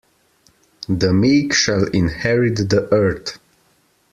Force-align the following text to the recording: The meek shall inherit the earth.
The 0.89 1.13
meek 1.13 1.53
shall 1.53 1.85
inherit 1.89 2.71
the 2.71 2.89
earth. 2.91 3.37